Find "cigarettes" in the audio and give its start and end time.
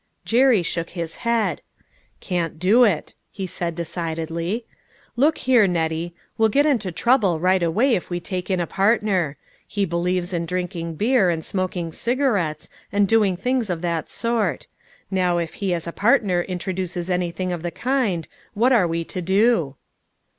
11.93-12.67